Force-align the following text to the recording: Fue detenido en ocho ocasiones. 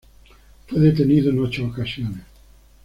Fue 0.65 0.79
detenido 0.79 1.29
en 1.29 1.37
ocho 1.37 1.63
ocasiones. 1.63 2.23